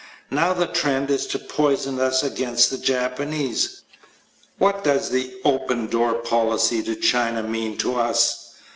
Now 0.31 0.51
the 0.53 0.65
trend 0.65 1.11
is 1.11 1.27
to 1.27 1.37
poison 1.37 1.99
us 1.99 2.23
against 2.23 2.71
the 2.71 2.79
Japanese. 2.79 3.81
What 4.57 4.83
does 4.83 5.11
the 5.11 5.31
"open 5.45 5.85
door" 5.85 6.15
policy 6.15 6.81
to 6.81 6.95
China 6.95 7.43
mean 7.43 7.77
to 7.77 7.97
us? 7.97 8.53